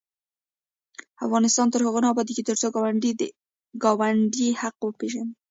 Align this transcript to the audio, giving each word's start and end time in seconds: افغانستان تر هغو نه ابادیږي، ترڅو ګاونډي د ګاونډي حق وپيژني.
افغانستان 1.25 1.67
تر 1.73 1.81
هغو 1.87 1.99
نه 2.03 2.07
ابادیږي، 2.13 2.43
ترڅو 2.49 2.67
ګاونډي 2.75 3.11
د 3.19 3.21
ګاونډي 3.83 4.47
حق 4.61 4.77
وپيژني. 4.83 5.33